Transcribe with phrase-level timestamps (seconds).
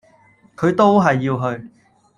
[0.57, 0.95] 佢係都
[1.43, 1.69] 要去